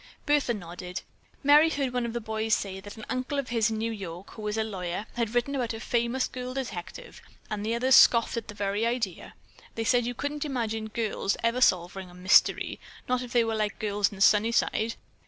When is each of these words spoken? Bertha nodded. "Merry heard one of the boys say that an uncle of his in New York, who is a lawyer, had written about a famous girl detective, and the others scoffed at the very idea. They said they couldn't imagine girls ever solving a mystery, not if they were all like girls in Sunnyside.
Bertha 0.25 0.55
nodded. 0.55 1.03
"Merry 1.43 1.69
heard 1.69 1.93
one 1.93 2.07
of 2.07 2.13
the 2.13 2.19
boys 2.19 2.55
say 2.55 2.79
that 2.79 2.97
an 2.97 3.05
uncle 3.07 3.37
of 3.37 3.49
his 3.49 3.69
in 3.69 3.77
New 3.77 3.91
York, 3.91 4.31
who 4.31 4.47
is 4.47 4.57
a 4.57 4.63
lawyer, 4.63 5.05
had 5.13 5.35
written 5.35 5.53
about 5.53 5.75
a 5.75 5.79
famous 5.79 6.27
girl 6.27 6.55
detective, 6.55 7.21
and 7.51 7.63
the 7.63 7.75
others 7.75 7.93
scoffed 7.93 8.35
at 8.35 8.47
the 8.47 8.55
very 8.55 8.83
idea. 8.83 9.35
They 9.75 9.83
said 9.83 10.05
they 10.05 10.13
couldn't 10.13 10.43
imagine 10.43 10.87
girls 10.87 11.37
ever 11.43 11.61
solving 11.61 12.09
a 12.09 12.15
mystery, 12.15 12.79
not 13.07 13.21
if 13.21 13.31
they 13.31 13.43
were 13.43 13.51
all 13.53 13.59
like 13.59 13.77
girls 13.77 14.11
in 14.11 14.19
Sunnyside. 14.21 14.95